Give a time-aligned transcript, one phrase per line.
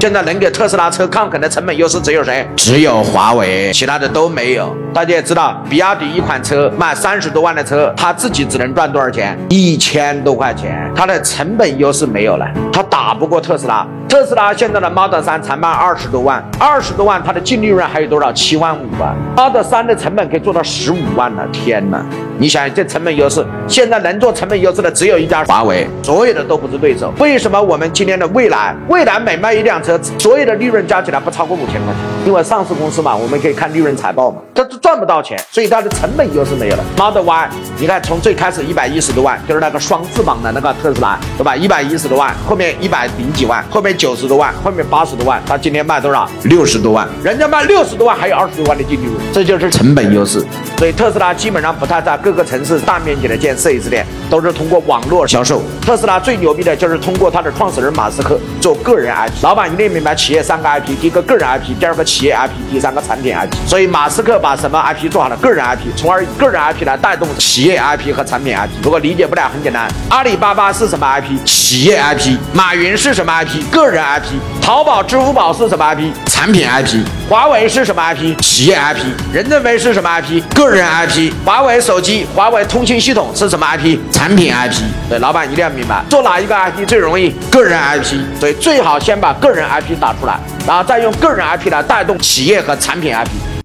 [0.00, 2.48] 现在能给特斯拉车抗衡的成本优势只有谁？
[2.56, 4.72] 只有华为，其他的都没有。
[4.94, 9.36] 大家也知道，比亚迪一款车卖三十多万的车，他自己只能赚多少钱？
[9.50, 13.84] 一千多块钱，它的成本优势没有了，他打不过特斯拉。
[14.08, 18.32] 特斯拉现在的 Model 3才卖二十多万，二十多万它的净利润还有多少？
[18.32, 22.02] 七万五啊！Model 3的成本可以做到十五万了，天哪！
[22.38, 27.12] 你想这成本优势，现在能做成本优势的只有一家华为，所有的都不是对手。
[27.18, 31.96] 为什么我们今天的蔚来，蔚来每卖一辆车，所有的利润加起来不超过五千块钱？
[32.24, 36.84] 因为上市公司嘛，我们可以看利润财报嘛，它赚不到钱，所以它的成本优势没有了。
[36.96, 37.48] Model Y，
[37.78, 41.54] 你看从最开始一百一十多万，就是那个双翅膀的那个特斯拉，对吧？
[41.54, 43.96] 一百一十多万，后面一百零几万，后面。
[43.98, 46.28] 九十多万，后面八十多万，他今天卖多少？
[46.44, 50.44] 六十多万，人家卖六十多万，还有二十多万的净利润，这就是成本优势。
[50.76, 55.60] 所以特斯拉基本上不太在各个城市大面积的建 4S 店，都是通过网络销售。
[55.82, 59.42] 特斯拉最牛逼的就是通过他的创始人马斯克做个人 IP。
[59.42, 63.52] 老板一定明白，企业三个 IP，第一个个人 IP，第二个企业 IP，第三个产品 IP。
[63.66, 65.36] 所以马斯克把把什么 IP 做好了？
[65.36, 68.70] 个人 IP，从而以个人 IP 来带动企业 IP 和产品 IP。
[68.82, 71.44] 如果理解不了，很简单，阿里巴巴是什么 IP？
[71.44, 72.38] 企业 IP。
[72.54, 73.70] 马云是什么 IP？
[73.70, 74.40] 个人 IP。
[74.62, 76.10] 淘宝、支付宝是什么 IP？
[76.24, 77.04] 产品 IP。
[77.28, 78.34] 华为是什么 IP？
[78.40, 79.02] 企业 IP。
[79.34, 80.42] 任正非是什么 IP？
[80.54, 81.30] 个人 IP。
[81.44, 83.98] 华为手机、华为通信系统是什么 IP？
[84.10, 84.82] 产品 IP。
[85.10, 87.34] 对，老板一定要明白，做哪一个 IP 最容易？
[87.50, 88.16] 个人 IP。
[88.40, 93.57] 所以最好先把个人 IP 打出来，然后再用个人 IP 来带动企业和产品 IP。